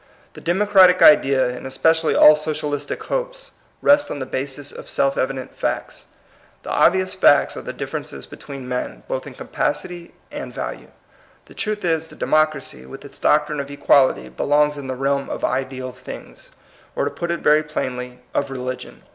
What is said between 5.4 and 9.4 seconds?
facts. The obvious facts are the differences between men, both in